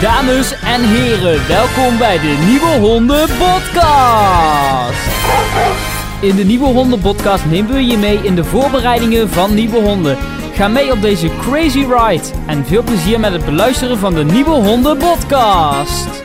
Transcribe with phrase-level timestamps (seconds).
[0.00, 5.06] Dames en heren, welkom bij de Nieuwe Honden Podcast.
[6.22, 10.16] In de Nieuwe Honden Podcast nemen we je mee in de voorbereidingen van nieuwe honden.
[10.54, 14.50] Ga mee op deze crazy ride en veel plezier met het beluisteren van de Nieuwe
[14.50, 16.22] Honden Podcast.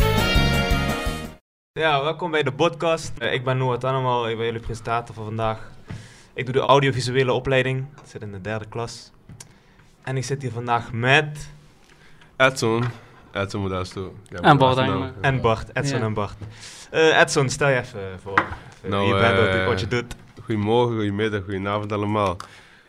[1.72, 3.12] Ja, welkom bij de podcast.
[3.18, 5.72] Eh, ik ben Noah Tannemal, ik ben jullie presentator voor vandaag.
[6.34, 9.12] Ik doe de audiovisuele opleiding, ik zit in de derde klas.
[10.04, 11.52] En ik zit hier vandaag met...
[12.38, 12.84] Edson.
[13.34, 14.14] Edson Modesto.
[14.30, 14.78] Ja, En Bart.
[15.22, 16.06] En Bart, Edson Ja.
[16.06, 16.36] en Bart.
[16.92, 19.88] Eh, Edson, stel je even voor even Nou, wie je bent, wat- eh, wat je
[19.88, 20.16] doet.
[20.44, 22.38] Goedemorgen, goedemiddag, goedenavond allemaal.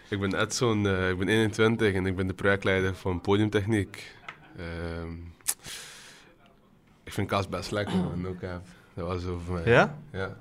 [0.08, 4.14] Ik ben Edson, eh, ik ben 21 en ik ben de projectleider van Podiumtechniek.
[4.58, 5.12] Ehm,
[7.04, 8.26] ik vind kast best lekker, man.
[8.28, 8.40] Ook.
[8.94, 9.72] Dat was zo voor mij.
[9.72, 9.98] Ja?
[10.12, 10.36] Ja.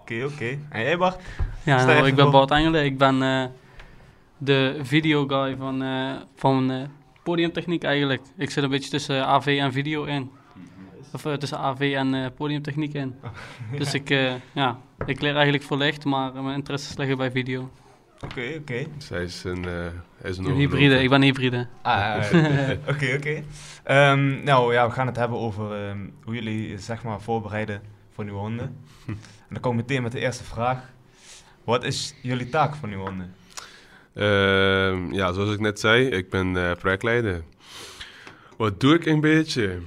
[0.00, 0.58] Oké, oké.
[0.68, 1.20] En jij Bart?
[1.64, 2.30] Ja, nou, ik ben.
[2.30, 2.84] Bart Engelen.
[2.84, 3.44] Ik ben eh,
[4.38, 6.82] de videoguy van, eh, van eh,
[7.22, 8.22] podiumtechniek eigenlijk.
[8.36, 10.30] Ik zit een beetje tussen AV en video in.
[11.12, 13.14] Of eh, tussen AV en eh, podiumtechniek in.
[13.78, 17.70] Dus ik, eh, ja, ik leer eigenlijk voor licht, maar mijn interesses liggen bij video.
[18.24, 18.86] Oké, oké.
[18.96, 21.66] Dus hij is een, eh, is een Een hybride, ik ben hybride.
[21.82, 22.16] Ah,
[22.92, 23.42] Oké, oké.
[23.84, 28.24] Ehm, nou ja, we gaan het hebben over ehm, hoe jullie zeg maar voorbereiden voor
[28.24, 28.76] nieuwe honden.
[29.50, 30.92] En dan kom ik meteen met de eerste vraag.
[31.64, 33.34] Wat is jullie taak voor nieuwe honden?
[34.14, 37.42] Ehm, ja, zoals ik net zei, ik ben eh, projectleider.
[38.56, 39.78] Wat doe ik een beetje?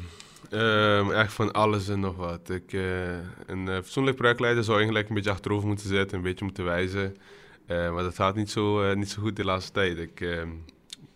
[1.13, 2.49] Echt van alles en nog wat.
[2.49, 3.11] Ik, eh,
[3.45, 7.16] een eh, fatsoenlijk projectleider zou eigenlijk een beetje achterover moeten zitten, een beetje moeten wijzen.
[7.66, 9.97] Eh, maar dat gaat niet zo, eh, niet zo goed de laatste tijd.
[9.97, 10.49] Ik, ehm,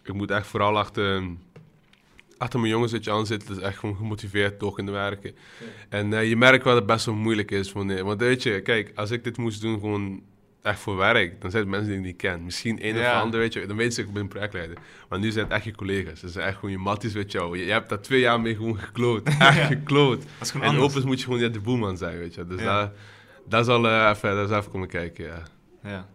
[0.04, 1.24] ik moet echt vooral achter,
[2.38, 5.36] achter mijn jongens dat je aan zit, dus echt gewoon gemotiveerd door kunnen werken.
[5.90, 7.72] En eh, je merkt wel dat het best wel moeilijk is.
[7.72, 10.22] Wanneer, want weet je, kijk, als ik dit moest doen gewoon
[10.68, 12.44] echt voor werk, dan zijn het mensen die ik niet ken.
[12.44, 13.16] Misschien een Ja.
[13.16, 14.78] of ander, weet je, dan weet ze ik ben projectleider.
[15.10, 16.22] Maar nu zijn het echt je collega's.
[16.22, 17.54] Dat zijn echt gewoon je matties, weet je wel.
[17.54, 19.28] Je, je hebt daar twee jaar mee gewoon gekloot.
[19.40, 20.24] Echt gekloot.
[20.54, 20.84] En anders.
[20.84, 22.48] opens moet je gewoon ja, de boelman zijn, weet je.
[22.48, 22.66] Dus Ja.
[22.66, 22.92] daar,
[23.48, 25.44] daar zal eh, even, daar zal even komen kijken, ja.
[25.84, 26.08] Ja.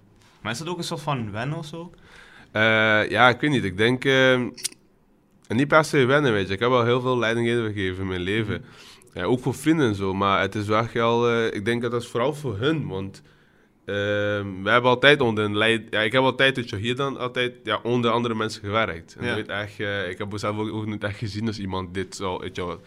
[0.43, 1.91] Maar is dat ook een soort van wennen of zo?
[2.53, 2.63] Eh,
[3.11, 3.65] ja, ik weet niet.
[3.65, 4.05] Ik denk...
[4.05, 4.53] eh, en
[5.49, 6.55] niet per se wennen, weet je.
[6.55, 8.65] Ik heb al heel veel leidingen gegeven in mijn leven.
[9.15, 10.15] Ja, ook voor vrienden en zo.
[10.15, 11.29] Maar het is wel echt wel...
[11.31, 12.87] eh, ik denk dat dat is vooral voor hun.
[12.89, 13.23] Want
[13.85, 15.83] ehm, we hebben altijd onder een leid...
[15.91, 19.17] Ja, ik heb altijd, je, hier dan altijd ja, onder andere mensen gewerkt.
[19.19, 19.35] En Ja.
[19.35, 19.81] weet echt...
[19.81, 22.39] eh, ik heb mezelf ook, niet echt gezien als iemand dit zo...
[22.39, 22.81] Weet je, wel,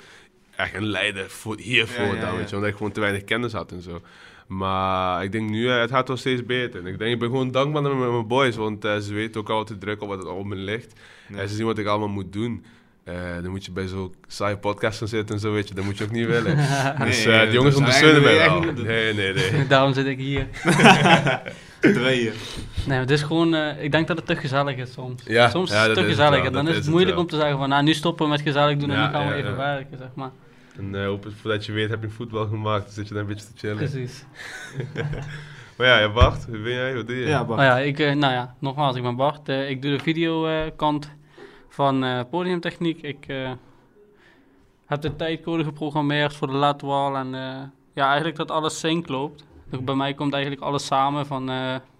[0.55, 2.55] echt een leider voor, hiervoor Ja, ja, dan, weet je.
[2.55, 4.01] Omdat ik gewoon te weinig kennis had en zo.
[4.47, 6.79] Maar ik denk nu, eh, het gaat wel steeds beter.
[6.79, 9.49] En ik denk, ik ben gewoon dankbaar met mijn boys, want eh, ze weten ook
[9.49, 10.93] altijd druk op wat het op me ligt.
[11.33, 12.65] En ze zien wat ik allemaal moet doen.
[13.05, 15.73] Eh, dan moet je bij zo'n saaie podcast gaan zitten en zo, weet je.
[15.73, 16.55] Dat moet je ook niet willen.
[17.05, 18.59] dus Nee, eh, die jongens ondersteunen mij wel.
[18.61, 19.67] Nee, nee, nee.
[19.67, 20.47] Daarom zit ik hier.
[21.79, 22.33] Tweeën.
[22.85, 25.23] Nee, het is gewoon, eh, ik denk dat het te gezellig is soms.
[25.25, 27.35] Ja, soms ja, is het te gezellig en dan dat is het moeilijk om te
[27.35, 29.49] zeggen van, nou nu stoppen we met gezellig doen en Ja, nu gaan we even
[29.49, 29.55] ja.
[29.55, 30.31] werken, zeg maar.
[30.77, 33.29] En eh, hoop, voordat je weet heb je voetbal gemaakt, dan zit je daar een
[33.29, 33.77] beetje te chillen.
[33.77, 34.25] Precies.
[35.77, 36.95] Maar ja, ja, Bart, wie ben jij?
[36.95, 37.27] Wat doe je?
[37.27, 37.59] Ja, Bart.
[37.59, 39.49] Oh ja, ik, eh, nou ja, nogmaals, ik ben Bart.
[39.49, 41.09] Eh, ik doe de videokant
[41.75, 43.01] van eh, podiumtechniek.
[43.01, 43.51] Ik eh,
[44.85, 47.63] heb de tijdcode geprogrammeerd voor de laadwal en eh,
[47.93, 49.45] ja, eigenlijk dat alles sync loopt.
[49.69, 51.45] Dus bij mij komt eigenlijk alles samen van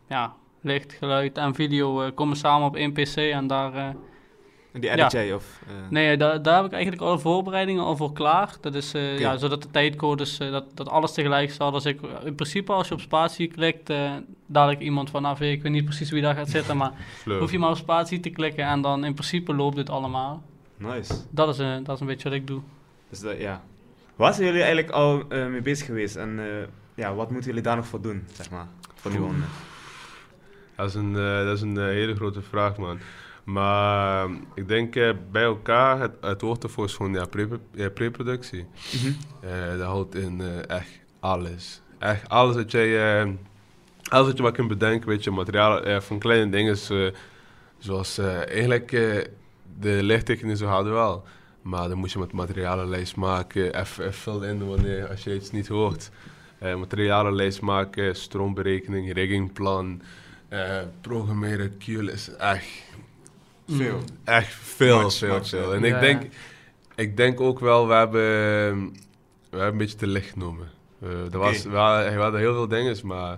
[0.08, 3.96] ja, licht, geluid en video komen samen op één pc en daar...
[4.74, 5.62] Die edit of...
[5.90, 8.56] Nee, daar, daar heb ik eigenlijk alle voorbereidingen al voor klaar.
[8.62, 11.74] Dat is, ja, zodat de tijdcodes, dat, dat alles tegelijk staat.
[11.74, 13.94] Als ik, in principe als je op spatie klikt,
[14.46, 16.92] dadelijk iemand van AV, ik weet niet precies wie daar gaat zitten, maar
[17.40, 20.44] hoef je maar op spatie te klikken en dan in principe loopt dit allemaal.
[20.78, 21.14] Nice.
[21.30, 22.62] Dat is, eh, dat is een beetje wat ik doe.
[23.10, 23.64] Dus dat, ja.
[24.16, 26.16] Waar zijn jullie eigenlijk al eh, mee bezig geweest?
[26.16, 28.68] En eh, ja, wat moeten jullie daar nog voor doen, zeg maar?
[28.96, 29.48] Voor nieuwe honden.
[30.76, 33.00] Dat is een, eh, dat is een hele grote vraag, man.
[33.44, 37.90] Maar ik denk eh, bij elkaar, het, het woord ervoor is gewoon ja, pre- ja,
[37.90, 38.66] pre-productie.
[39.42, 41.82] Eh, dat houdt in eh, echt alles.
[42.00, 43.30] Echt alles wat jij, eh,
[44.10, 47.08] alles wat je maar kunt bedenken, weet je, materialen, eh, van kleine dingen, eh,
[47.78, 49.18] zoals eh, eigenlijk eh,
[49.80, 51.24] de lichttechniek zo hadden wel.
[51.62, 55.68] Maar dan moet je met materialenlijst maken, even, vullen in wanneer, als je iets niet
[55.68, 56.10] hoort.
[56.60, 60.02] Eh materialenlijst maken, stroomberekening, riggingplan,
[60.50, 62.84] eh programmeren, QLS, echt
[63.68, 64.00] Veel.
[64.24, 65.74] Echt veel, Much, veel, much, veel.
[65.74, 65.96] En Ja.
[65.96, 66.24] ik, denk,
[66.96, 68.22] ik denk ook wel, we hebben,
[69.50, 70.68] we hebben een beetje te licht genomen.
[71.02, 71.70] Eh er was, Oké.
[71.70, 73.38] we, hadden, we hadden heel veel dingen, maar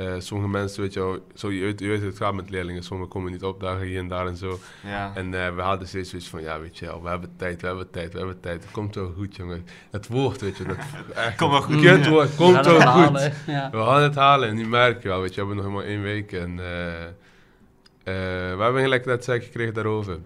[0.00, 2.50] eh, sommige mensen, weet je wel, zo, je, weet, je weet hoe het gaat met
[2.50, 2.82] leerlingen.
[2.82, 4.58] Sommigen komen niet opdagen hier en daar en zo.
[4.84, 5.12] Ja.
[5.14, 7.66] En eh, we hadden steeds zoiets van, ja, weet je wel, we hebben tijd, we
[7.66, 8.62] hebben tijd, we hebben tijd.
[8.62, 9.66] Het komt wel goed, jongen.
[9.90, 10.76] Het woord, weet je, dat
[11.36, 11.80] Komt wel goed.
[11.80, 12.08] Ja.
[12.08, 12.82] woord, komt wel goed.
[12.82, 13.70] halen, Ja.
[13.70, 15.94] We gaan het halen en nu merk je wel, weet je, we hebben nog helemaal
[15.94, 17.06] één week en eh,
[18.56, 20.18] we hebben gelijk net zei gekregen daarover.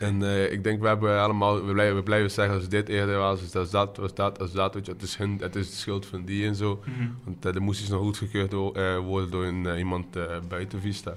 [0.00, 3.18] En eh, ik denk, we hebben allemaal, we blijven, we blijven zeggen als dit eerder
[3.18, 5.56] was, dus dat is dat, was dat, als dat, weet je, het is hun, het
[5.56, 6.80] is de schuld van die en zo.
[6.84, 7.08] Mhm.
[7.24, 10.06] Want uh, er moest iets nog goedgekeurd eh, worden door een, iemand
[10.48, 11.16] buiten Vista.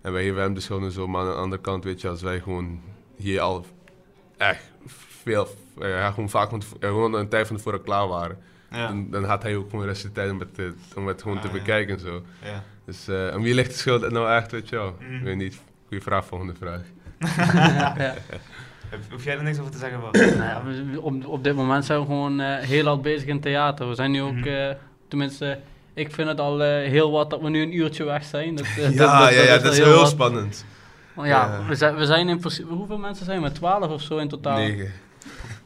[0.00, 2.08] En wij geven hem de schuld en zo, maar aan de andere kant, weet je,
[2.08, 2.80] als wij gewoon
[3.16, 3.66] hier al
[4.36, 5.48] echt veel,
[5.78, 6.50] gewoon vaak
[6.80, 8.38] gewoon een tijd van tevoren klaar waren,
[8.70, 8.86] Ja.
[8.88, 11.22] dan, dan had hij ook gewoon de rest de tijd om het, te- om het
[11.22, 11.52] gewoon Ah, te ja.
[11.52, 12.22] bekijken en zo.
[12.44, 12.64] ja.
[12.84, 14.96] Dus uh, aan wie ligt de schuld nou echt, weet je wel?
[15.00, 15.14] Mhm.
[15.14, 15.60] Ik weet niet.
[15.86, 16.82] Goeie vraag, volgende vraag.
[17.98, 18.14] Ja.
[19.10, 20.00] Hoef jij er niks over te zeggen?
[20.00, 20.14] Bart?
[20.14, 23.40] Nou ja, we- op, op dit moment zijn we gewoon eh, heel hard bezig in
[23.40, 23.88] theater.
[23.88, 24.48] We zijn nu ook, Mhm.
[24.48, 24.74] eh,
[25.08, 25.58] tenminste,
[25.94, 28.54] ik vind het al eh, heel wat dat we nu een uurtje weg zijn.
[28.54, 30.08] Dat, dat- Ja, dat- ja, ja, dat is heel wat.
[30.08, 30.64] spannend.
[31.14, 31.60] Maar ja.
[31.68, 33.52] We, zijn, we zijn in principe, hoeveel mensen zijn we?
[33.52, 34.56] Twaalf of zo in totaal?
[34.56, 34.90] Negen.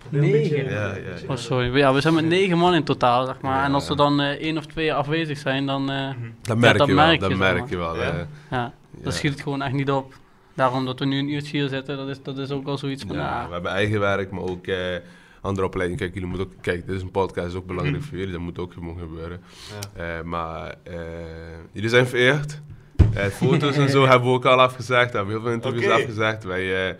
[0.08, 0.64] Negen?
[0.64, 1.28] Ja, ja, ja.
[1.28, 1.76] Oh, sorry.
[1.76, 3.58] Ja, we zijn met negen man in totaal, zeg maar.
[3.58, 3.64] Ja.
[3.64, 5.86] En als er dan één of twee afwezig zijn, dan.
[5.86, 7.96] Dat merk dat je wel, dat merk je wel.
[7.96, 8.26] Ja.
[8.50, 8.72] ja,
[9.02, 10.14] dan schiet het gewoon echt niet op.
[10.56, 13.04] Daarom dat we nu een uurtje hier zitten, dat is, dat is ook wel zoiets
[13.06, 14.76] van, Ja, ja, we hebben eigen werk, maar ook eh,
[15.40, 16.02] andere opleidingen.
[16.02, 18.08] Kijk, jullie moeten ook, kijk, dit is een podcast, dat is ook belangrijk Mhm.
[18.08, 19.40] voor jullie, dat moet ook gewoon gebeuren.
[19.96, 20.18] Ja.
[20.18, 20.94] Eh, maar eh,
[21.72, 22.60] jullie zijn vereerd.
[23.14, 26.44] Eh, foto's en zo hebben we ook al afgezegd, we hebben heel veel interviews afgezegd.
[26.44, 26.94] Wij, eh,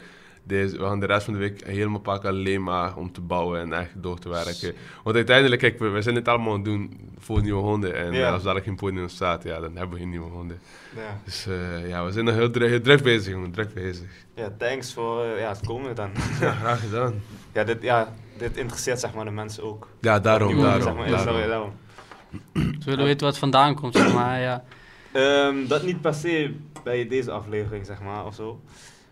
[0.46, 3.60] deze, we gaan de rest van de week helemaal pakken alleen maar om te bouwen
[3.60, 4.74] en echt door te werken.
[5.02, 7.94] Want uiteindelijk, kijk, we, we zijn dit allemaal aan het doen voor nieuwe honden.
[7.94, 8.26] En Ja.
[8.26, 10.58] eh, als daar geen podium staat, ja, dan hebben we geen nieuwe honden.
[10.96, 11.20] Ja.
[11.24, 14.08] Dus eh, ja, we zijn nog heel, druk- heel druk bezig, jongen, druk bezig.
[14.34, 16.10] ja, thanks voor eh, ja, het komen dan.
[16.40, 17.22] Ja, graag gedaan.
[17.52, 19.88] ja, dit, ja, dit interesseert zeg maar de mensen ook.
[20.00, 20.82] Ja, daarom, Nieuwe daarom.
[20.82, 21.08] zeg maar.
[21.08, 21.34] Ja, daarom.
[21.34, 21.72] sorry, daarom.
[22.82, 24.64] ze willen weten waar het vandaan komt, zeg maar, ja.
[25.12, 26.54] Ehm, dat niet per se
[26.84, 28.60] bij deze aflevering, zeg maar, of zo.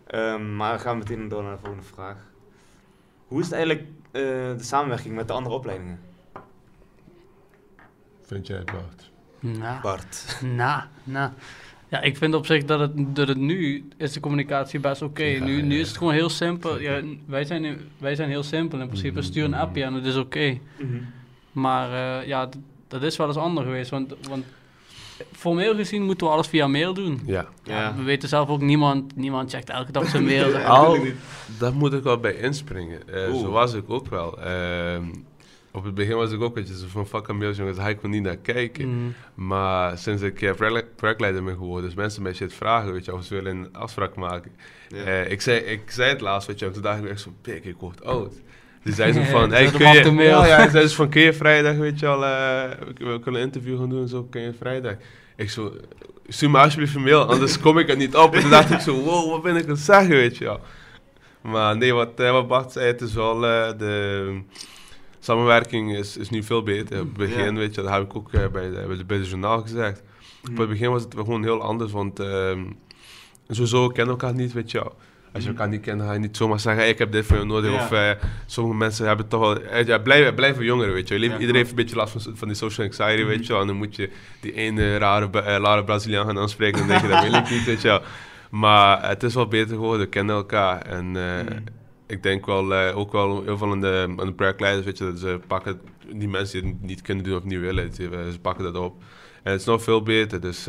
[0.06, 2.16] Ehm, maar we gaan meteen door naar de volgende vraag.
[3.26, 4.22] Hoe is het eigenlijk eh,
[4.56, 6.00] de samenwerking met de andere opleidingen?
[8.22, 9.10] Vind jij het, Bart?
[9.40, 10.40] Nou, Bart.
[10.56, 11.30] nou, nou.
[11.88, 15.22] Ja, ik vind op zich dat het, dat het nu is de communicatie best oké.
[15.22, 16.80] Ja, nu, nu is het gewoon heel simpel.
[16.80, 19.18] Ja, wij, zijn, wij zijn heel simpel in principe.
[19.18, 19.26] Mhm.
[19.26, 20.58] Stuur een appje en het is oké.
[21.52, 22.48] Maar eh, ja,
[22.88, 23.90] dat is wel eens anders geweest.
[23.90, 24.44] Want, want
[25.32, 27.20] formeel gezien moeten we alles via mail doen.
[27.26, 27.46] Ja.
[27.62, 30.50] Ja, we weten zelf ook, niemand, niemand checkt elke dag zijn mail.
[30.50, 30.64] zeg.
[30.64, 30.98] Al,
[31.58, 33.08] daar moet ik wel bij inspringen.
[33.08, 33.40] Eh, Oeh.
[33.42, 34.40] zo was ik ook wel.
[34.40, 35.04] Ehm,
[35.72, 37.84] op het begin was ik ook, weet je, zo van fuck aan mails, jongens, daar
[37.86, 38.88] ga ik niet naar kijken.
[38.88, 39.10] Mhm.
[39.34, 43.14] Maar sinds ik eh, project- projectleider ben geworden, dus mensen mij shit vragen, weet je,
[43.14, 44.52] of ze willen een afspraak maken.
[44.88, 44.96] Ja.
[45.04, 47.32] Eh, ik, zei, ik zei het laatst, weet je, en toen dacht ik echt zo,
[47.40, 48.32] pik, ik word oud.
[48.84, 49.98] Dus zei ze Ja, van, hey, kun je...
[49.98, 50.44] op de mail.
[50.44, 53.46] Ja, ja, zei dus van, kun je vrijdag, weet je al, eh, we, kunnen een
[53.46, 54.94] interview gaan doen en zo, kun je vrijdag?
[55.36, 55.72] Ik zo,
[56.28, 58.34] stuur me alsjeblieft een mail, anders kom ik er niet op.
[58.34, 60.60] En toen dacht ik zo, wow, wat ben ik aan het zeggen, weet je wel.
[61.40, 64.40] Maar nee, wat, eh, wat Bart zei, het is wel, eh, de
[65.20, 67.00] samenwerking is, is nu veel beter.
[67.00, 67.58] Op het begin, Ja.
[67.58, 70.02] weet je, dat heb ik ook eh, bij, de, bij, de, bij de journaal gezegd.
[70.50, 72.60] Op het begin was het gewoon heel anders, want ehm
[73.48, 74.96] sowieso kennen we elkaar niet, weet je wel.
[75.34, 75.58] Als je Mhm.
[75.58, 77.44] elkaar niet kent, dan ga je niet zomaar zeggen, hey, ik heb dit voor je
[77.44, 77.70] nodig.
[77.72, 77.76] Ja.
[77.76, 78.10] Of eh,
[78.46, 79.60] sommige mensen hebben toch wel...
[79.62, 81.18] eh, ja, blijven, blijven jongeren, weet je.
[81.18, 83.26] Ja, Iedereen heeft een beetje last van, van die social anxiety, Mhm.
[83.28, 83.60] weet je wel.
[83.60, 84.10] En dan moet je
[84.40, 86.80] die ene rare, eh, rare Braziliaan gaan aanspreken.
[86.80, 88.00] En dan denk je, dat wil ik niet, weet je.
[88.50, 90.82] Maar het is wel beter geworden, we kennen elkaar.
[90.82, 91.58] En Mhm.
[92.06, 95.18] ik denk wel, ook wel heel veel aan de, aan de projectleiders, weet je, dat
[95.18, 95.80] ze pakken
[96.12, 99.02] die mensen die het niet kunnen doen of niet willen, ze, pakken dat op.
[99.42, 100.66] En het is nog veel beter, dus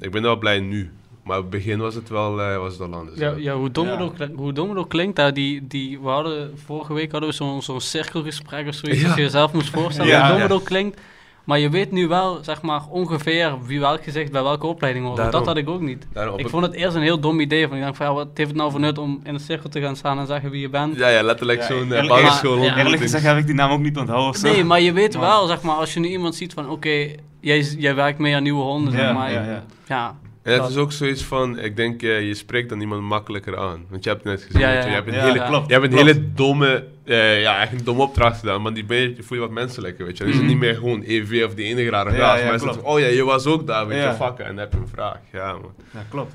[0.00, 0.90] ik ben wel blij nu.
[1.24, 3.18] Maar op het begin was het wel, eh, was het wel anders.
[3.18, 3.92] Ja, ja, hoe dom, Ja.
[3.92, 7.28] Het, ook, hoe dom het ook klinkt, daar, die, die, we hadden, vorige week hadden
[7.30, 9.06] we zo'n zo'n cirkelgesprek of zoiets, Ja.
[9.06, 10.42] als je jezelf moest voorstellen, Ja, hoe dom ja.
[10.42, 11.00] het ook klinkt.
[11.44, 15.32] Maar je weet nu wel, zeg maar, ongeveer wie welk gezicht bij welke opleiding hoort.
[15.32, 16.06] Dat had ik ook niet.
[16.12, 17.68] Daarom Ik vond het eerst een heel dom idee.
[17.68, 19.68] Van, ik dacht van, ja, wat heeft het nou voor nut om in een cirkel
[19.68, 20.96] te gaan staan en zeggen wie je bent?
[20.96, 22.56] Ja, ja, letterlijk Ja, zo'n uh, eerlijk- basisschool.
[22.62, 24.48] ja, Eerlijk gezegd heb ik die naam ook niet onthouden zo.
[24.52, 27.06] Nee, maar je weet Maar- wel, zeg maar, als je nu iemand ziet van, oké,
[27.40, 29.32] jij, jij werkt mee aan nieuwe honden, zeg maar.
[29.32, 29.64] ja, ja.
[29.86, 30.16] ja.
[30.44, 33.58] En het Dat- is ook zoiets van, ik denk, eh, je spreekt dan iemand makkelijker
[33.58, 33.84] aan.
[33.88, 35.46] Want je hebt het net gezien, Ja, weet ja, je, hebt een Ja, hele, ja.
[35.46, 38.62] klopt, je hebt een hele domme, eh, ja, een domme opdracht gedaan.
[38.62, 40.22] Maar die ben je, voel je wat menselijker, weet je.
[40.24, 40.54] Dan is het Mhm.
[40.54, 42.76] niet meer gewoon EV of die enige rare ja, maar is het klopt.
[42.76, 44.10] van, oh ja, je was ook daar, weet Ja.
[44.10, 44.44] je, fucken.
[44.44, 45.18] En dan heb je een vraag.
[45.32, 45.72] Ja, man.
[45.92, 46.34] Ja, klopt.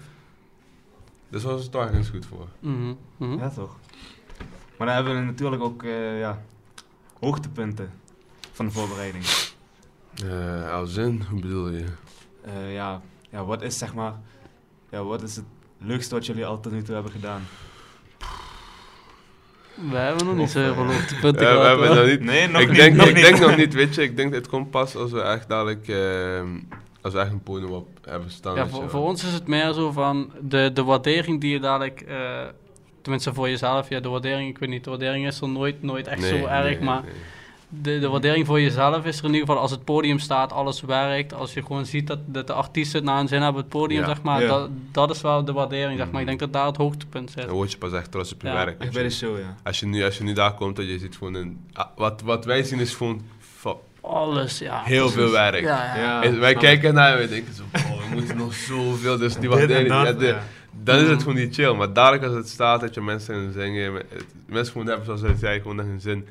[1.29, 2.47] Dus was het toch ergens goed voor.
[2.59, 3.37] Mhm, mhm.
[3.39, 3.75] Ja, toch.
[4.77, 6.41] Maar dan hebben we natuurlijk ook eh, ja,
[7.19, 7.91] hoogtepunten
[8.51, 9.23] van de voorbereiding.
[10.25, 11.83] Eh als in, hoe bedoel je?
[12.45, 13.01] Eh, ja,
[13.31, 14.13] ja, wat is zeg maar,
[14.91, 15.45] ja, wat is het
[15.77, 17.41] leukste wat jullie al tot nu toe hebben gedaan?
[19.89, 21.95] We hebben nog niet zo heel veel hoogtepunten Eh, we hebben hoor.
[21.95, 22.21] nog niet...
[22.21, 22.77] Nee, nog ik niet.
[22.77, 23.23] denk, nog ik niet.
[23.23, 24.01] denk nog niet, weet je.
[24.01, 26.41] Ik denk, het komt pas als we echt dadelijk, eh,
[27.01, 28.55] als we echt een podium op hebben staan.
[28.55, 32.41] Ja, voor, ons is het meer zo van de, de waardering die je dadelijk, eh,
[33.01, 36.07] tenminste voor jezelf, ja, de waardering, ik weet niet, de waardering is er nooit, nooit
[36.07, 37.11] echt Nee, zo erg, nee, maar nee.
[37.69, 40.81] De, de waardering voor jezelf is er in ieder geval als het podium staat, alles
[40.81, 41.33] werkt.
[41.33, 43.79] Als je gewoon ziet dat, dat de artiesten het naar hun zin hebben op het
[43.79, 44.05] podium, Ja.
[44.07, 44.41] zeg maar.
[44.41, 44.47] Ja.
[44.47, 46.21] Dat, dat is wel de waardering, zeg maar.
[46.21, 46.37] Ik Mhm.
[46.37, 47.45] denk dat daar het hoogtepunt zit.
[47.45, 48.53] Dan word je pas echt trots op je Ja.
[48.53, 48.79] werk.
[48.81, 49.55] Echt weet bij show, ja.
[49.63, 51.59] Als je, nu, als je nu daar komt, dat je ziet gewoon een...
[51.73, 53.21] ah, wat, wat wij zien is gewoon
[54.01, 54.81] Alles, ja.
[54.83, 55.19] heel precies.
[55.21, 55.61] veel werk.
[55.63, 56.01] Ja, ja.
[56.01, 56.23] Ja.
[56.23, 59.49] En wij kijken naar en we denken zo, oh, we moeten nog zoveel, dus die
[59.55, 60.43] waardering, dat, ja, de- ja.
[60.83, 61.19] dan is het Mhm.
[61.19, 61.73] gewoon niet chill.
[61.73, 64.01] Maar dadelijk als het staat, dat je mensen gaan zingen,
[64.45, 66.27] mensen gewoon hebben zoals hij zei, gewoon naar hun zin,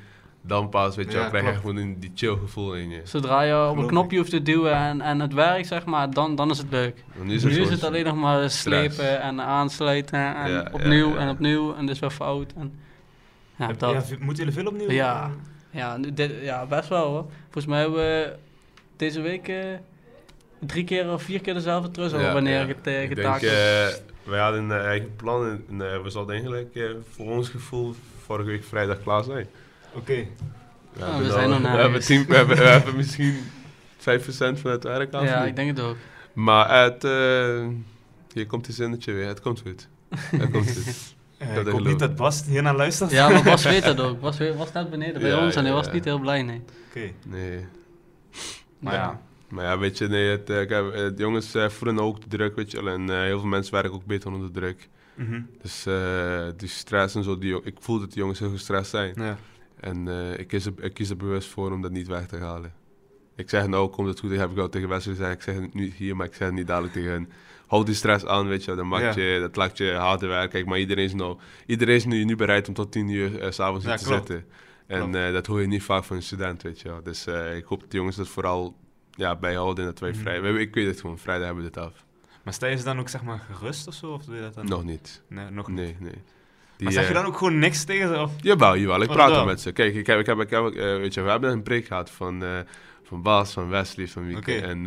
[0.49, 3.00] dan pas, weet je, Ja, wel, krijg je gewoon een- die chill gevoel in je.
[3.05, 6.35] Zodra je op een knopje hoeft te duwen en, en het werkt, zeg maar, dan,
[6.35, 7.05] dan is het leuk.
[7.17, 8.95] Want Nu is, het alleen nog maar stress.
[8.97, 11.17] slepen en aansluiten en Ja, opnieuw ja.
[11.17, 12.52] en opnieuw en dus weer fout.
[12.57, 12.73] En,
[13.57, 14.09] ja, Heb- dat.
[14.09, 14.90] ja, moeten jullie veel opnieuw?
[14.90, 15.31] Ja.
[15.71, 17.25] Ja, dit, ja, best wel hoor.
[17.43, 18.35] Volgens mij hebben we
[18.97, 19.57] deze week eh,
[20.59, 22.67] drie keer of vier keer dezelfde trus Ja, wanneer ja.
[22.67, 23.52] het uh, Ik denk, getakeld.
[23.52, 27.26] eh, wij hadden een eh, eigen plan en, en, eh, we zouden eigenlijk eh, voor
[27.26, 29.47] ons gevoel vorige week vrijdag klaar zijn.
[29.95, 30.26] Oké.
[30.92, 31.83] We, Ah, hebben we al- zijn nog we, nergens.
[31.83, 33.35] hebben tien, we, hebben, we hebben misschien
[33.99, 35.25] 5% van het werk af.
[35.25, 35.97] ja, ik denk het ook.
[36.33, 37.66] Maar het, eh,
[38.33, 39.88] hier komt die zinnetje weer, het komt goed.
[40.14, 40.87] Het komt goed.
[41.38, 41.87] Eh, Dat ik hoop geloof.
[41.90, 43.11] niet dat Bas hier naar luistert.
[43.11, 44.21] Ja, maar Bas weet dat ook.
[44.21, 45.92] Bas weet- was net beneden bij Ja, ons en hij ja, was ja.
[45.92, 46.62] niet heel blij, nee.
[46.88, 47.11] Oké.
[47.26, 47.66] Nee.
[48.78, 49.00] Maar Ja.
[49.02, 49.21] ja.
[49.49, 52.28] Maar ja, weet je, nee, het, eh, kijk, eh, de jongens eh, voelen ook de
[52.28, 52.95] druk, weet je wel.
[52.95, 54.88] En eh, heel veel mensen werken ook beter onder druk.
[55.14, 55.40] Mhm.
[55.62, 59.12] Dus eh, die stress en zo, die, ik voel dat de jongens heel gestrest zijn.
[59.16, 59.37] Ja.
[59.80, 62.37] En eh, ik, kies er, ik kies er bewust voor om dat niet weg te
[62.37, 62.73] halen.
[63.37, 65.35] Ik zeg nou, komt het goed, dat heb ik al tegen Wesley gezegd.
[65.35, 67.30] Ik zeg het niet hier, maar ik zeg het niet dadelijk tegen hen.
[67.66, 68.76] Houd die stress aan, weet je wel.
[68.76, 69.23] Dan maakt Ja.
[69.23, 70.50] je, dat laat je harder werken.
[70.50, 73.50] Kijk, maar iedereen is, nou, iedereen is nu, nu bereid om tot tien uur eh,
[73.50, 74.26] s s'avonds Ja, te klopt.
[74.26, 74.49] zitten.
[74.87, 77.02] En eh, dat hoor je niet vaak van een student, weet je wel.
[77.02, 78.76] Dus ik hoop dat de jongens dat vooral
[79.11, 80.18] ja, bijhouden en dat wij Mhm.
[80.20, 80.38] vrij...
[80.40, 82.04] Ik weet het gewoon, vrijdag hebben we dit af.
[82.44, 84.06] Maar sta je ze dan ook zeg maar gerust of zo?
[84.12, 84.66] Of doe je dat dan?
[84.66, 85.23] Nog niet.
[85.28, 85.76] Nee, nog niet.
[85.76, 86.23] Nee, nee.
[86.78, 88.20] Die, Maar zeg je eh, dan ook gewoon niks tegen ze?
[88.20, 88.32] Of?
[88.40, 89.02] Jawel, jawel.
[89.02, 89.73] Ik praat met ze.
[89.73, 92.11] Kijk, ik heb, ik heb, ik heb, eh, weet je, we hebben een preek gehad
[92.11, 92.58] van, eh,
[93.02, 94.61] van Bas, van Wesley, van Wieke.
[94.61, 94.87] En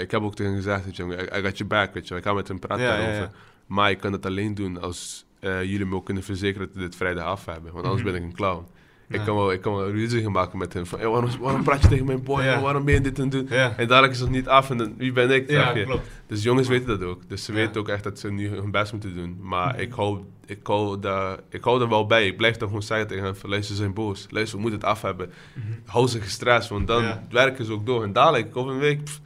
[0.00, 2.14] ik heb ook tegen hem gezegd, weet je, I, I got your back, weet je.
[2.14, 3.22] Ik ga met hem praten Ja, ja, daarover.
[3.22, 3.30] ja.
[3.66, 6.96] Maar ik kan het alleen doen als jullie me ook kunnen verzekeren dat we dit
[6.96, 7.72] vrijdag af hebben.
[7.72, 8.12] Want anders Mhm.
[8.12, 8.66] ben ik een clown.
[9.10, 10.86] Ik, kan wel, ik kan wel ruzie gaan maken met hem.
[10.86, 12.42] Van, "Hey, waarom, waarom praat je tegen mijn boy?
[12.42, 12.60] Ja.
[12.60, 13.46] Waarom ben je dit en doen?
[13.50, 13.74] Ja.
[13.76, 15.50] En dadelijk is het niet af en dan, wie ben ik?
[15.50, 15.84] Ja, je.
[15.84, 16.08] klopt.
[16.26, 17.28] Dus jongens weten dat ook.
[17.28, 19.38] Dus ze weten ook echt dat ze nu hun best moeten doen.
[19.40, 22.26] Maar ik, hou, ik, hou daar, ik hou er wel bij.
[22.26, 24.26] Ik blijf dan gewoon zeggen tegen hen van, luister, ze zijn boos.
[24.30, 25.30] Luister, we moeten het af hebben.
[25.52, 25.66] Mhm.
[25.86, 28.02] Hou ze gestrest, want dan werken ze ook door.
[28.02, 29.20] En dadelijk, over een week, pff,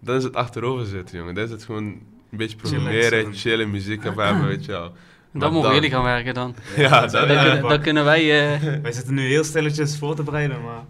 [0.00, 1.34] dan is het achterover zitten, jongen.
[1.34, 4.92] Dan is het gewoon een beetje programmeren, chillen, muziek af hebben, weet je wel.
[5.32, 6.54] Dan Maar mogen dan- jullie gaan werken dan.
[6.76, 8.52] Ja, dat dat, Dan, Ja, kunnen, dan kunnen wij...
[8.54, 10.82] eh, Wij zitten nu heel stilletjes voor te bereiden, maar...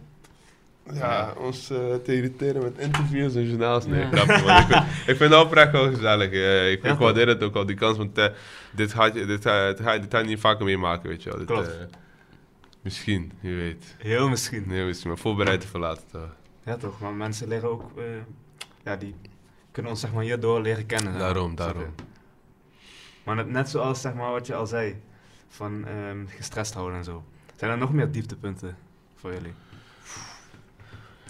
[0.97, 3.87] ja, ons eh, te irriteren met interviews en journaals.
[3.87, 4.09] Nee, Ja.
[4.11, 4.56] grapje, man.
[4.61, 6.30] Ik vind, ik vind het oprecht wel gezellig.
[6.30, 7.97] Eh, ik, Ja, ik waardeer het ook al, die kans.
[7.97, 8.14] Want
[8.73, 11.38] dit, ga je, dit, dit, ga, je- dit je niet vaker meemaken, weet je wel.
[11.38, 11.76] Dit, Klopt.
[12.82, 13.94] misschien, wie weet.
[13.99, 14.64] Heel misschien.
[14.66, 16.35] Nee, misschien, maar voorbereid te verlaten toch.
[16.64, 17.82] Ja toch, maar mensen leren ook...
[17.99, 18.04] eh,
[18.85, 19.14] ja, die
[19.73, 21.18] kunnen ons zeg maar hierdoor leren kennen.
[21.18, 21.56] Daarom, je?
[21.56, 21.94] daarom.
[23.25, 25.00] Maar net, net zoals zeg maar wat je al zei,
[25.49, 27.23] van ehm, gestrest houden en zo.
[27.57, 28.77] Zijn er nog meer dieptepunten
[29.17, 29.53] voor jullie?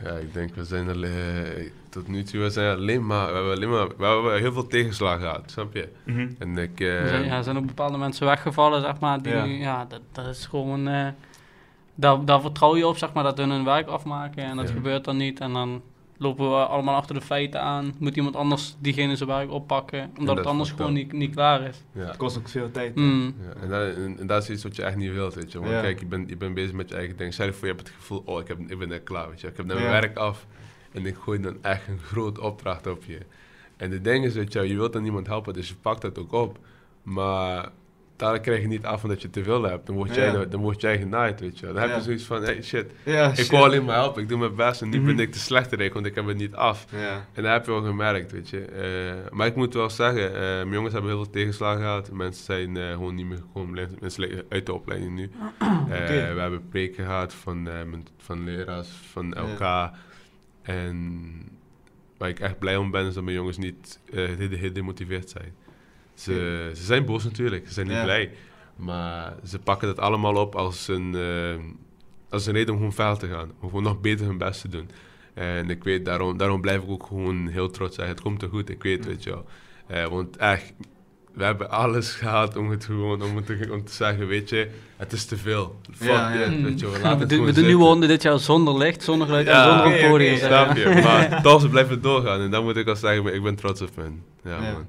[0.05, 3.35] Ja, ik denk, we zijn er, eh, tot nu toe, we zijn alleen maar, we
[3.35, 5.89] hebben alleen maar, we hebben heel veel tegenslagen gehad, snap je?
[6.39, 9.23] En ik, eh, er zijn, ja, er zijn ook bepaalde mensen weggevallen, zeg maar.
[9.23, 9.45] Die, Ja.
[9.45, 9.85] ja.
[9.85, 10.89] dat, dat is gewoon...
[10.89, 11.09] eh,
[11.95, 14.43] daar, daar vertrouw je op, zeg maar, dat hun hun werk afmaken.
[14.45, 14.75] En dat Ja.
[14.75, 15.41] gebeurt dan niet.
[15.41, 15.83] En dan
[16.21, 17.95] lopen we allemaal achter de feiten aan.
[17.99, 20.03] Moet iemand anders diegene zijn werk oppakken.
[20.11, 21.83] Omdat dat het anders gewoon niet, niet klaar is.
[21.93, 22.01] ja.
[22.05, 22.95] Het kost ook veel tijd.
[22.95, 23.35] Mm.
[23.43, 25.59] Ja, en, dat, en, en dat is iets wat je echt niet wilt, weet je.
[25.59, 25.81] Want Ja.
[25.81, 27.33] kijk, je bent, je bent bezig met je eigen ding.
[27.33, 29.41] Stel je voor, je hebt het gevoel, oh, ik, heb, ik ben net klaar, weet
[29.41, 29.47] je.
[29.47, 30.01] Ik heb net mijn Ja.
[30.01, 30.47] werk af
[30.93, 33.19] en ik gooi dan echt een groot opdracht op je.
[33.77, 36.19] En de ding is, weet je, je wilt dan niemand helpen, dus je pakt dat
[36.19, 36.59] ook op.
[37.03, 37.69] Maar
[38.21, 39.87] daar krijg je niet af omdat je te veel hebt.
[39.87, 40.45] Dan word jij, Ja.
[40.45, 41.67] dan word jij genaaid, weet je.
[41.67, 41.97] Dan heb Ja.
[41.97, 43.49] je zoiets van, hey shit, Ja, ik shit.
[43.49, 45.07] wil alleen maar helpen, ik doe mijn best en nu Mhm.
[45.07, 46.87] ben ik de slechterik, want ik heb het niet af.
[46.93, 47.27] Ja.
[47.33, 48.61] En dat heb je wel gemerkt, weet je.
[48.65, 52.11] Eh, maar ik moet wel zeggen, eh, mijn jongens hebben heel veel tegenslagen gehad.
[52.13, 55.31] Mensen zijn eh, gewoon niet meer gekomen, mensen liggen uit de opleiding nu.
[55.91, 56.07] Eh.
[56.09, 57.75] We hebben preken gehad van, eh,
[58.19, 59.99] van leraars, van elkaar.
[60.63, 61.23] En
[62.19, 65.31] waar ik echt blij om ben, is dat mijn jongens niet eh, heel, heel demotiveerd
[65.31, 65.55] zijn.
[66.21, 68.03] Ze, ze zijn boos natuurlijk, ze zijn niet Ja.
[68.03, 68.31] blij.
[68.77, 71.63] Maar ze pakken het allemaal op als een, eh,
[72.31, 73.51] als een reden om gewoon verder te gaan.
[73.61, 74.91] Om gewoon nog beter hun best te doen.
[75.35, 78.15] En ik weet, daarom, daarom blijf ik ook gewoon heel trots zeggen.
[78.15, 79.11] Het komt er goed, ik weet, Ja.
[79.11, 79.45] weet je wel.
[79.87, 80.73] Eh, want echt,
[81.35, 85.13] we hebben alles gehad om het gewoon, om, te, om te zeggen, weet je, het
[85.13, 85.81] is te veel.
[85.93, 86.39] Fuck Ja, ja.
[86.49, 86.65] dit, Mm.
[86.65, 86.95] weet je wel.
[86.97, 89.65] Ja, Laat we het doen, we nieuwe honden dit jaar zonder licht, zonder geluid en
[89.65, 90.37] zonder een podium.
[90.37, 90.79] Snap maar.
[90.79, 91.01] je?
[91.03, 92.41] Maar toch, ze blijven doorgaan.
[92.41, 94.23] En dan moet ik al zeggen, ik ben trots op hen.
[94.45, 94.73] Ja, Ja.
[94.73, 94.87] man.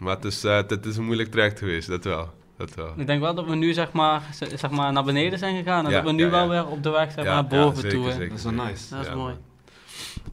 [0.00, 2.30] Maar het is, eh, het is een moeilijk traject geweest, dat wel.
[2.56, 2.92] Dat wel.
[2.96, 4.22] Ik denk wel dat we nu zeg maar,
[4.54, 6.48] zeg maar naar beneden zijn gegaan en Ja, dat we nu ja, wel ja.
[6.48, 8.10] weer op de weg zijn Ja, naar ja, boven zeker, toe.
[8.10, 8.28] zeker.
[8.28, 8.90] Dat is wel nice.
[8.90, 9.34] Dat is Ja, mooi.
[9.34, 9.42] man.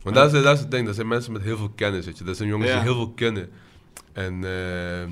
[0.04, 2.18] Want dat is, dat is het ding, dat zijn mensen met heel veel kennis, weet
[2.18, 2.24] je.
[2.24, 2.76] Dat zijn jongens Ja.
[2.76, 3.50] die heel veel kunnen.
[4.14, 5.08] En eh,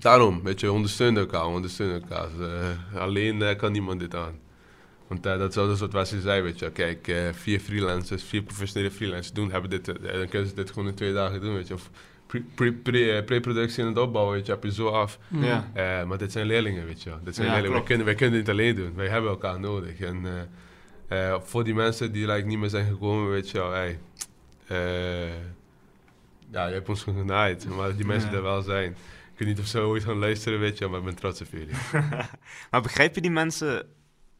[0.00, 2.26] daarom, weet je, ondersteunen elkaar, ondersteunen elkaar.
[2.36, 2.46] Dus,
[2.94, 4.38] eh, alleen kan niemand dit aan.
[5.08, 6.70] Want dat is wel dus wat Wesley zei, weet je.
[6.70, 10.88] Kijk, eh, vier freelancers, vier professionele freelancers doen, hebben dit, dan kunnen ze dit gewoon
[10.88, 11.74] in twee dagen doen, weet je.
[11.74, 11.90] Of
[12.28, 15.18] pre- pre- pre- eh, pre-productie en het opbouwen, weet je, heb je zo af.
[15.28, 15.44] Mhm.
[15.44, 15.70] Ja.
[15.74, 17.10] Eh, maar dit zijn leerlingen, weet je.
[17.24, 17.76] Dit zijn Ja, leerlingen.
[17.76, 18.94] Wij kunnen, wij kunnen niet alleen doen.
[18.94, 20.00] Wij hebben elkaar nodig.
[20.00, 20.48] En
[21.08, 23.98] eh, voor die mensen die like, niet meer zijn gekomen, weet je wel, hey,
[26.50, 27.68] ja, je hebt ons genaaid.
[27.76, 28.90] Maar die mensen die er wel zijn.
[29.32, 31.46] Ik weet niet of ze ooit gaan luisteren, weet je maar ik ben trots op
[31.50, 31.74] jullie.
[32.70, 33.86] Maar begrijp je die mensen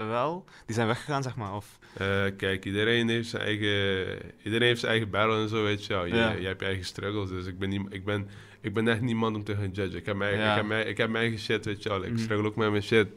[0.07, 0.45] wel?
[0.67, 1.55] Die zijn weggegaan, zeg maar.
[1.55, 1.78] Of...
[1.97, 5.93] Eh, kijk, iedereen heeft zijn eigen, iedereen heeft zijn eigen battle en zo, weet je
[5.93, 6.05] wel.
[6.05, 6.31] Je, Ja.
[6.33, 8.28] je hebt je eigen struggles, dus ik ben, niet, ik, ben,
[8.61, 9.99] ik ben echt niemand om te gaan judgen.
[9.99, 10.50] Ik heb mijn, Ja.
[10.50, 12.05] ik heb mijn, ik heb mijn eigen shit, weet je wel.
[12.05, 12.19] Ik Mhm.
[12.23, 13.09] struggle ook met mijn shit.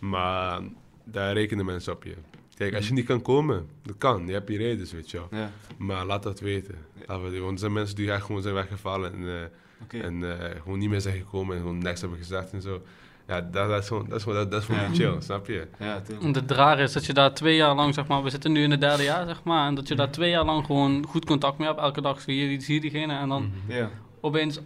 [0.00, 0.60] Maar
[1.04, 2.14] daar rekenen mensen op je.
[2.56, 4.26] Kijk, als je niet kan komen, dat kan.
[4.26, 5.28] Je hebt je redenen, weet je wel.
[5.40, 6.74] Ja, Maar laat dat weten.
[7.06, 9.50] We, want er zijn mensen die echt gewoon zijn weggevallen en,
[9.92, 12.82] eh, en eh, gewoon niet meer zijn gekomen en gewoon niks hebben gezegd en zo.
[13.30, 14.88] Ja, dat, dat is gewoon, dat is gewoon, dat, dat is gewoon Ja.
[14.88, 15.66] niet chill, snap je?
[15.78, 16.02] Ja.
[16.22, 18.62] En de draar is dat je daar twee jaar lang, zeg maar, we zitten nu
[18.62, 21.24] in het derde jaar, zeg maar, en dat je daar twee jaar lang gewoon goed
[21.24, 21.80] contact mee hebt.
[21.80, 23.76] Elke dag zie je, die- zie je diegene en dan Mhm.
[23.76, 23.90] Ja.
[24.20, 24.60] opeens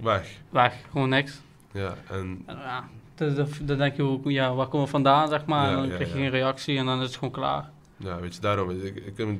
[0.00, 0.28] Weg.
[0.50, 1.40] weg, gewoon niks.
[1.72, 2.88] Ja, en En, ja,
[3.60, 6.08] dan, denk je ook, ja, waar komen we vandaan, zeg maar, en dan ja, krijg
[6.12, 6.20] je ja.
[6.22, 7.70] geen reactie en dan is het gewoon klaar.
[7.96, 8.70] Ja, weet je, daarom.
[8.70, 9.38] is- Ik, ik, ik,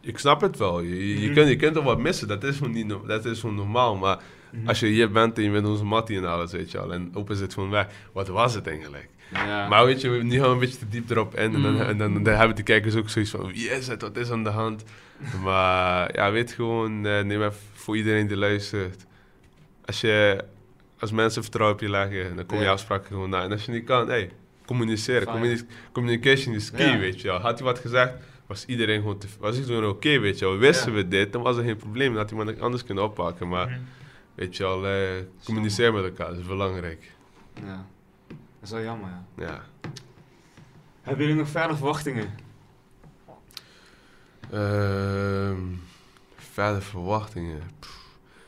[0.00, 0.80] ik snap het wel.
[0.80, 3.40] Je, je, je kunt, je kunt er wat missen, dat is gewoon, niet, dat is
[3.40, 3.96] gewoon normaal.
[3.96, 4.18] Maar
[4.58, 4.68] Mhm.
[4.68, 7.10] als je hier bent en je bent onze mattie en alles, weet je wel, en
[7.14, 7.86] open zit gewoon weg.
[8.12, 9.08] Wat was het eigenlijk?
[9.32, 9.68] Ja.
[9.68, 11.54] Maar weet je, we- nu gaan we een beetje te diep erop in.
[11.54, 11.82] En dan, Mhm.
[11.82, 14.44] en dan, dan hebben die kijkers ook zoiets van, wie is het, wat is aan
[14.44, 14.84] de hand?
[15.42, 19.06] Maar ja, weet gewoon, eh, neem even voor iedereen die luistert.
[19.84, 20.44] Als je,
[20.98, 22.70] als mensen vertrouwen op je leggen, dan kom je Ja.
[22.70, 23.42] afspraken gewoon na.
[23.42, 24.30] En als je niet kan, hey,
[24.66, 25.26] communiceren.
[25.26, 26.98] Communi- communication is key, Ja.
[26.98, 27.38] weet je wel.
[27.38, 28.12] Had hij wat gezegd,
[28.46, 30.56] was iedereen gewoon, te, was iedereen oké, weet je wel.
[30.58, 32.08] Wisten we dit, dan was er geen probleem.
[32.08, 33.48] Dan had iemand anders kunnen oppakken.
[33.48, 33.78] Maar Mhm.
[34.36, 37.12] Weet je wel, eh, communiceer met elkaar, dat is belangrijk.
[37.64, 37.86] Ja.
[38.28, 39.44] Dat is wel jammer, ja.
[39.46, 39.62] Ja.
[41.02, 42.30] Hebben jullie nog verder verwachtingen?
[44.50, 45.60] Ehm,
[46.36, 47.62] verder verwachtingen.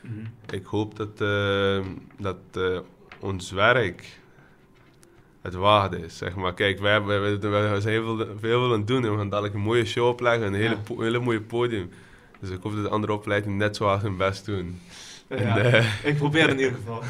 [0.01, 0.25] Mhm.
[0.49, 1.85] Ik hoop dat, ehm,
[2.17, 2.79] dat eh,
[3.19, 4.19] ons werk
[5.41, 6.53] het waarde is, zeg maar.
[6.53, 9.17] Kijk, wij, hebben- wij, wij, wij zijn heel veel, veel aan het doen en we
[9.17, 10.95] gaan dadelijk een mooie show opleggen, een hele, Ja.
[11.03, 11.89] hele mooie podium.
[12.39, 14.79] Dus ik hoop dat de andere opleidingen net zo hard hun best doen.
[15.29, 17.01] Ja, En, eh, ik probeer het in ieder geval.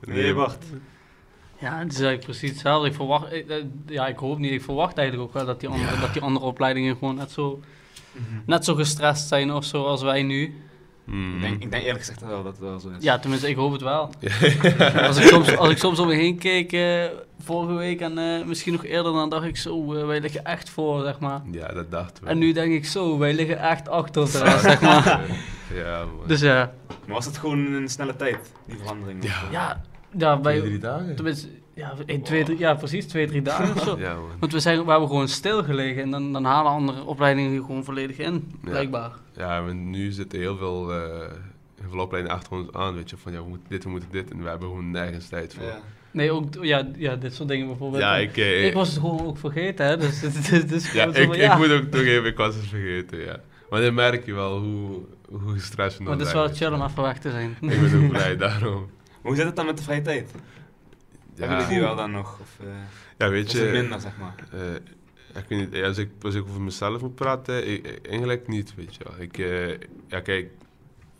[0.14, 0.64] nee, wacht.
[1.58, 2.88] Ja, het is eigenlijk precies hetzelfde.
[2.88, 5.68] Ik verwacht, eh, eh, ja, ik hoop niet, ik verwacht eigenlijk ook wel dat die
[5.68, 6.00] andere, Ja.
[6.00, 7.60] dat die andere opleidingen gewoon net zo,
[8.46, 10.54] net zo gestrest zijn of zo als wij nu.
[11.04, 11.34] mm.
[11.34, 13.02] Ik, denk, ik denk eerlijk gezegd wel dat het wel zo is.
[13.04, 14.10] Ja, tenminste, ik hoop het wel.
[15.06, 17.04] Als ik soms, als ik soms om me heen keek, eh,
[17.42, 21.02] vorige week en eh, misschien nog eerder, dan dacht ik zo, wij liggen echt voor,
[21.02, 21.42] zeg maar.
[21.50, 22.30] Ja, dat dachten we.
[22.30, 25.20] En nu denk ik zo, wij liggen echt achter zeg maar.
[25.74, 26.26] Ja, man.
[26.26, 29.24] Dus ja, Maar was het gewoon in een snelle tijd, die verandering?
[29.24, 29.42] Ja.
[29.50, 29.82] ja,
[30.16, 31.14] ja, Twee, bij, drie dagen?
[31.16, 33.98] tenminste, ja, in twee, drie, ja, precies, twee, drie dagen of zo.
[34.06, 34.30] Ja, man.
[34.38, 37.84] Want we, zijn, we hebben gewoon stilgelegen en dan, dan halen andere opleidingen hier gewoon
[37.84, 39.10] volledig in, blijkbaar.
[39.36, 41.30] Ja, maar nu zitten heel veel, eh
[41.80, 44.08] heel veel opleidingen achter ons aan, weet je, van ja, we moeten dit, we moeten
[44.12, 45.64] dit, en we hebben gewoon nergens tijd voor.
[45.64, 45.78] Ja.
[46.10, 48.02] Nee, ook ja, ja, dit soort dingen bijvoorbeeld.
[48.02, 49.96] Ja, ik, eh, ik was het gewoon ook vergeten, hè.
[49.96, 52.54] Dus het, het, het is Ja, gewoon zo ik, ik moet ook toegeven, ik was
[52.54, 53.40] het vergeten, ja.
[53.70, 56.72] Maar dan merk je wel hoe, hoe gestrest je Maar dan het is wel chill
[56.72, 56.88] om je.
[56.88, 57.56] even weg te zijn.
[57.60, 58.80] Ik ben ook blij daarom.
[58.80, 60.30] Maar hoe zit het dan met de vrije tijd?
[61.36, 62.38] Hebben Ja, jullie die wel dan nog?
[62.40, 62.66] Of eh,
[63.18, 64.34] ja weet is het je, minder, zeg maar?
[64.52, 64.74] eh,
[65.40, 68.74] ik weet niet, als ik, als ik over mezelf moet praten, ik, ik- eigenlijk niet,
[68.74, 69.20] weet je wel.
[69.20, 69.68] Ik, eh,
[70.08, 70.50] ja kijk,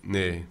[0.03, 0.33] nee.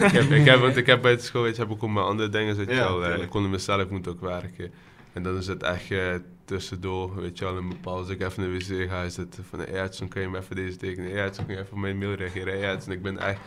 [0.00, 1.90] ik, heb, ik, heb, want ik heb bij het school, weet je, heb ik ook
[1.90, 2.96] mijn andere dingen, weet je Ja, wel.
[2.96, 3.22] eh, tuurlijk.
[3.22, 4.72] ik kon mezelf moet ook werken.
[5.12, 6.14] En dan is het echt eh,
[6.52, 9.38] tussendoor, weet je wel, in bepaalde, als ik even naar de wc ga, is het
[9.48, 11.10] van, hey, Edson, kan je me even deze tekenen?
[11.10, 12.70] Hey, Edson, kun je even op mijn mail reageren?
[12.70, 13.40] Edson, ik ben echt,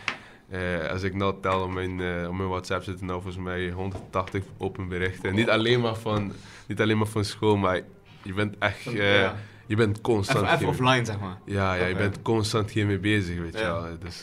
[0.49, 3.69] eh, als ik nou tel op mijn, eh, op mijn WhatsApp zitten nou volgens mij
[3.69, 5.35] 180 open berichten.
[5.35, 6.31] Niet alleen maar van,
[6.67, 7.81] niet alleen maar van school, maar
[8.23, 9.35] je bent echt, eh, ja.
[9.65, 10.47] je bent constant...
[10.49, 11.37] Even, offline, zeg maar.
[11.45, 13.81] ja, ja, je bent constant hiermee bezig, weet je Ja.
[13.81, 13.97] wel.
[13.99, 14.21] Dus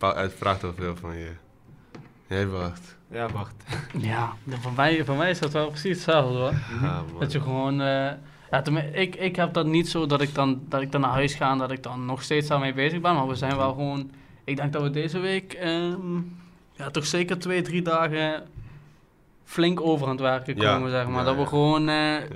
[0.00, 1.30] het, vraagt wel veel van je.
[2.26, 2.96] Jij wacht.
[3.10, 3.54] Ja, wacht.
[3.98, 6.52] Ja, voor mij, voor mij is dat wel precies hetzelfde hoor.
[6.52, 6.84] Mhm.
[6.84, 7.20] Ja, man.
[7.20, 7.80] Dat je gewoon...
[7.80, 8.10] eh,
[8.50, 11.34] ja, ik, ik heb dat niet zo dat ik, dan, dat ik dan naar huis
[11.34, 13.14] ga en dat ik dan nog steeds daarmee bezig ben.
[13.14, 14.10] Maar we zijn wel gewoon...
[14.44, 16.16] Ik denk dat we deze week ehm,
[16.72, 18.42] ja, toch zeker twee, drie dagen
[19.44, 21.18] flink over aan het werken Ja, komen, zeg maar.
[21.18, 21.46] ja, dat we ja.
[21.46, 22.26] gewoon eh, Ja,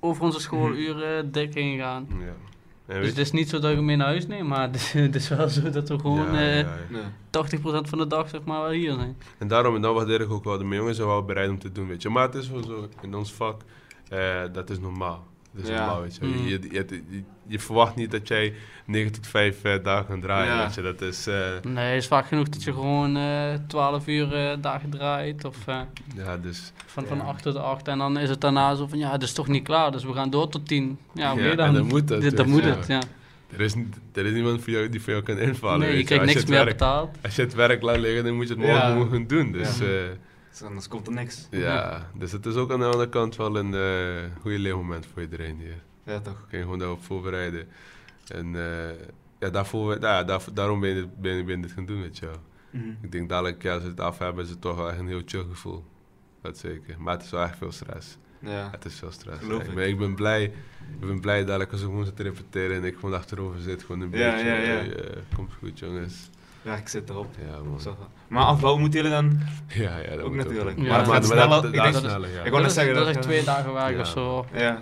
[0.00, 2.06] over onze schooluren dik heen gaan.
[2.18, 2.50] ja.
[2.86, 4.92] Dus het is niet zo dat ik hem mee naar huis neem, maar het is,
[4.92, 7.48] het is wel zo dat we gewoon Ja, eh, ja, ja.
[7.84, 9.16] 80% van de dag zeg maar wel hier zijn.
[9.38, 11.72] En daarom, en dat waardeer ik ook wel, de jongens zijn wel bereid om te
[11.72, 12.08] doen, weet je.
[12.08, 13.62] Maar het is wel zo, in ons vak,
[14.08, 15.26] eh, dat is normaal.
[15.54, 15.62] Ja.
[15.68, 16.24] normaal, weet je.
[16.24, 16.46] Mm.
[16.46, 17.02] Je, je,
[17.46, 18.54] je, verwacht niet dat jij
[18.86, 20.64] 9 tot 5 eh, dagen kan draaien, Ja.
[20.64, 20.82] weet je.
[20.82, 21.34] Dat is, eh,
[21.68, 25.56] Nee, het is vaak genoeg dat je gewoon eh 12 uur eh, dagen draait of
[25.66, 25.80] eh,
[26.16, 26.72] ja, dus...
[26.86, 27.22] van, van Ja.
[27.22, 29.64] 8 tot 8 en dan is het daarna zo van ja, het is toch niet
[29.64, 30.98] klaar, dus we gaan door tot 10.
[31.14, 31.66] Ja, Ja, dan.
[31.66, 33.00] en dan moet dat, Dit- dan weet moet het, ja.
[33.56, 33.74] Er is,
[34.12, 36.48] er is niemand voor jou die voor jou kan invallen, Nee, je krijgt niks het
[36.48, 37.16] meer werk- betaald.
[37.22, 38.90] Als je het werk laat liggen, dan moet je het morgen Ja.
[38.90, 39.52] gewoon gaan doen.
[39.52, 39.84] Dus Ja.
[39.86, 40.00] ja,
[40.52, 41.46] Dus anders komt er niks.
[41.50, 42.10] ja.
[42.14, 45.58] dus het is ook aan de andere kant wel een eh goede leermoment voor iedereen
[45.58, 45.82] hier.
[46.04, 46.46] Ja, toch.
[46.48, 47.68] Kun je gewoon daarop voorbereiden.
[48.28, 48.94] En eh,
[49.38, 52.00] ja, daarvoor, ja, daar, daarom ben je, dit, ben, je, ben je dit gaan doen,
[52.00, 52.36] weet je wel.
[52.70, 52.88] Mhm.
[53.02, 55.06] Ik denk dadelijk, ja, als we het af hebben, is het toch wel echt een
[55.08, 55.84] heel chill gevoel.
[56.42, 57.00] Dat zeker.
[57.00, 58.16] Maar het is wel echt veel stress.
[58.38, 58.68] Ja.
[58.70, 59.38] Het is veel stress.
[59.42, 59.74] Geloof Ja, ik.
[59.74, 60.42] Maar ik ben blij,
[61.00, 63.82] ik ben blij dadelijk als ik gewoon zit te repeteren en ik gewoon achterover zit,
[63.82, 64.48] gewoon een Ja, beetje.
[64.50, 64.80] ja, ja.
[64.82, 66.30] eh, komt goed, jongens.
[66.62, 67.26] Ja, ik zit erop.
[67.50, 67.80] Ja, man.
[67.80, 67.96] Zo.
[68.28, 69.40] Maar afbouwen moeten jullie dan?
[69.68, 70.78] Ja, ja, dat Ook natuurlijk.
[70.78, 71.48] Ja, Maar, het maar, gaat maar dat, sneller.
[71.48, 72.42] dat, Ik dat denk is dat- sneller, ja.
[72.42, 74.00] ik wou net dat is, zeggen dat dat, is twee dagen werk ja.
[74.00, 74.46] of zo.
[74.52, 74.78] Ja.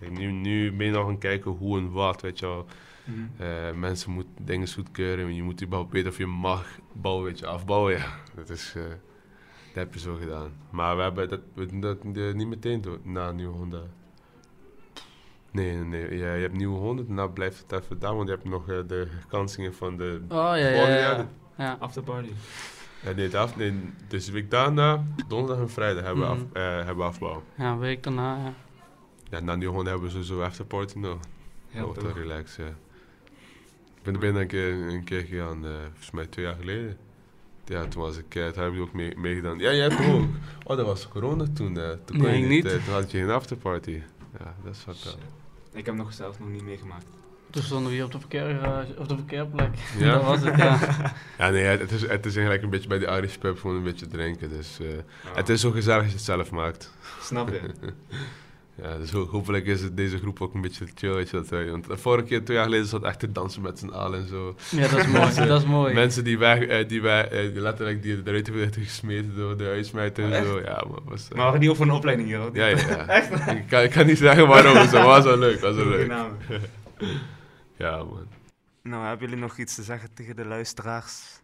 [0.00, 2.66] Kijk, nu, nu ben je nog aan kijken hoe en wat, weet je wel.
[3.04, 3.18] Mhm.
[3.42, 5.34] Eh, mensen moeten dingen goedkeuren.
[5.34, 7.92] Je moet überhaupt weten of je mag bouwen, weet je, afbouwen.
[7.96, 10.50] Ja, dat is, eh, dat heb je zo gedaan.
[10.70, 11.40] Maar we hebben dat,
[11.80, 13.90] dat eh, niet meteen door, na nieuwe honden.
[15.50, 16.18] Nee, nee, nee.
[16.18, 18.76] Ja, je hebt nieuwe honden, daarna blijft het even daar, want je hebt nog eh,
[18.86, 20.20] de kansingen van de...
[20.28, 21.00] Oh ja, ja, volgende ja.
[21.00, 21.16] jaar.
[21.18, 21.64] ja.
[21.64, 21.76] ja.
[21.80, 22.30] Afterparty.
[23.04, 23.74] Eh, nee, de af, nee,
[24.08, 26.46] dus de week daarna, donderdag en vrijdag, hebben, we af, Mhm.
[26.56, 27.42] eh, hebben afbouw.
[27.56, 28.52] Ja, een week daarna, ja.
[29.30, 31.18] Ja, na nieuwe honden hebben we sowieso afterparty nog.
[31.68, 32.12] Ja, wordt toch.
[32.14, 32.72] wel relaxed, ja.
[33.96, 36.96] Ik ben er binnen een keer, een keer gegaan, eh, volgens mij twee jaar geleden.
[37.64, 39.58] Ja, toen was ik, eh, toen heb ik ook mee, meegedaan.
[39.58, 40.24] Ja, jij hebt ook.
[40.64, 41.74] Oh, dat was corona toen.
[41.74, 42.64] toen, kon Nee, je niet.
[42.64, 44.00] eh, toen had je geen afterparty.
[44.38, 45.14] Ja, dat is wat wel.
[45.72, 47.06] Ik heb nog zelf nog niet meegemaakt.
[47.50, 49.74] Toen stonden we hier op de, verkeergarage, op de verkeerplek.
[49.98, 50.12] Ja?
[50.14, 50.78] dat was het, ja.
[51.38, 53.82] Ja, nee, het is, het is eigenlijk een beetje bij die Irish pub gewoon een
[53.82, 54.48] beetje drinken.
[54.48, 54.86] Dus eh,
[55.30, 56.92] Ah, het is zo gezellig als je het zelf maakt.
[57.20, 57.60] Snap je?
[58.82, 61.48] Ja, dus ho- hopelijk is het deze groep ook een beetje chill, weet je dat.
[61.48, 64.20] wij- Want de vorige keer, twee jaar geleden, zat echt te dansen met z'n allen
[64.20, 64.54] en zo.
[64.70, 65.94] Ja, dat is mooi, dat is mooi.
[65.94, 69.64] Mensen die wij, eh, die wij eh, die letterlijk die eruit hebben gesmeten door de
[69.68, 70.60] uitsmijter en zo.
[70.60, 71.22] Ja, man, was...
[71.22, 72.50] eh, Maar we hadden die ook voor een opleiding hier hoor.
[72.52, 73.52] Ja, ja, ja.
[73.60, 76.12] Ik, kan, ik kan niet zeggen waarom, maar het was wel leuk, was wel leuk.
[77.76, 78.26] Ja, man.
[78.82, 81.40] Nou, hebben jullie nog iets te zeggen tegen de luisteraars?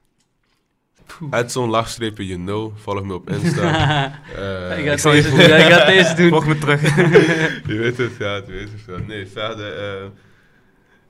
[1.31, 2.73] Het zo'n lachstreepje, you know.
[2.77, 3.64] Volg me op Insta.
[4.37, 6.29] Eh, ik, ga ik zal je deze, ja, ik ga deze doen.
[6.29, 6.97] Volg me terug.
[7.66, 8.81] je weet het, ja, je weet het.
[8.87, 9.07] Ja.
[9.07, 9.79] Nee, verder.
[10.03, 10.05] eh,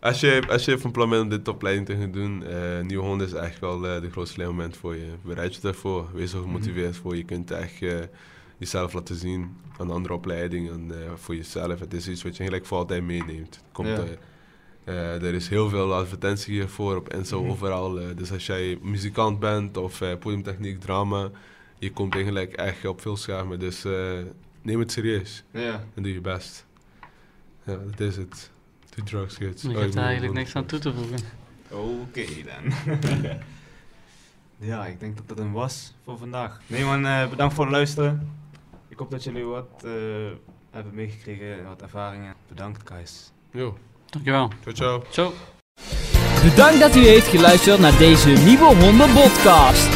[0.00, 3.04] als, je, als je van plan bent om dit opleiding te gaan doen, eh Nieuwe
[3.04, 5.06] Honden is echt wel eh, de grootste leermoment voor je.
[5.22, 6.08] Bereid je daarvoor.
[6.14, 7.16] Wees er gemotiveerd voor.
[7.16, 7.78] Je kunt echt
[8.58, 11.80] jezelf laten zien aan andere opleidingen en voor jezelf.
[11.80, 13.62] Het is iets wat je eigenlijk voor altijd meeneemt.
[13.72, 14.04] Komt, Ja.
[14.86, 17.48] Eh, er is heel veel advertentie hiervoor op Insta Mhm.
[17.50, 18.00] overal.
[18.00, 21.30] eh, dus als jij muzikant bent of eh, podiumtechniek, drama,
[21.78, 23.58] je komt eigenlijk echt op veel schermen.
[23.58, 24.18] Dus eh,
[24.62, 25.84] neem het serieus Ja.
[25.94, 26.66] en doe je best.
[27.64, 28.50] Ja, dat is het.
[28.94, 29.64] Doe drugs, kids.
[29.64, 31.18] Ik Oh, heb er eigenlijk niks aan toe te voegen.
[31.70, 32.72] Oké dan.
[34.70, 36.60] ja, ik denk dat dat hem was voor vandaag.
[36.66, 38.30] Nee man, eh, bedankt voor het luisteren.
[38.88, 39.92] Ik hoop dat jullie wat eh,
[40.70, 42.34] hebben meegekregen, wat ervaringen.
[42.48, 43.32] Bedankt guys.
[43.50, 43.78] Jo,
[44.16, 44.50] Dankjewel.
[44.64, 45.02] ciao ciao.
[45.10, 45.34] Zo.
[46.42, 49.88] Bedankt dat u heeft geluisterd naar deze Nieuwe Honden podcast.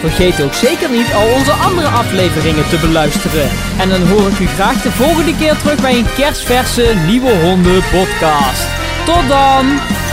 [0.00, 3.48] Vergeet ook zeker niet al onze andere afleveringen te beluisteren.
[3.78, 7.82] En dan hoor ik u graag de volgende keer terug bij een kerstverse Nieuwe Honden
[7.90, 8.66] podcast.
[9.04, 10.05] Tot dan!